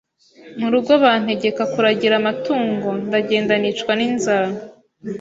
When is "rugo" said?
0.73-0.91